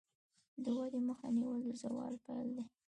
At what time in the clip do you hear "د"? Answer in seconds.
0.63-0.65, 1.67-1.71